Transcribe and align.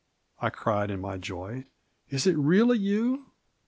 I 0.39 0.49
cried 0.49 0.89
in 0.89 0.99
my 0.99 1.19
joy," 1.19 1.65
is 2.09 2.25
it 2.25 2.35
really 2.35 2.79
you 2.79 3.27